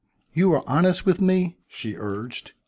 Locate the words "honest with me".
0.67-1.59